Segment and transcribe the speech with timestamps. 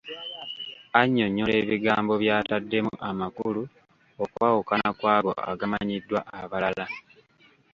[0.99, 3.61] Annyonnyola ebigambo by’ataddemu amakulu
[4.23, 6.85] okwawukana ku ago agamanyiddwa abalala.